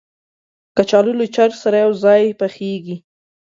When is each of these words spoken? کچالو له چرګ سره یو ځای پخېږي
کچالو 0.75 1.13
له 1.19 1.25
چرګ 1.35 1.53
سره 1.63 1.75
یو 1.85 1.91
ځای 2.03 2.23
پخېږي 2.39 2.95